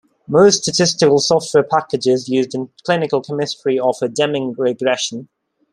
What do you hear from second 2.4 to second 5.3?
in clinical chemistry offer Deming regression.